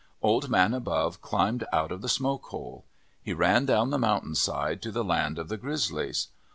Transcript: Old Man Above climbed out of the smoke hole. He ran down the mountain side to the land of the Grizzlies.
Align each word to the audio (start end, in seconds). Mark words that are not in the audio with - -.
Old 0.23 0.49
Man 0.49 0.73
Above 0.73 1.21
climbed 1.21 1.63
out 1.71 1.91
of 1.91 2.01
the 2.01 2.09
smoke 2.09 2.45
hole. 2.45 2.85
He 3.21 3.33
ran 3.33 3.67
down 3.67 3.91
the 3.91 3.99
mountain 3.99 4.33
side 4.33 4.81
to 4.81 4.91
the 4.91 5.03
land 5.03 5.37
of 5.37 5.47
the 5.47 5.57
Grizzlies. 5.57 6.29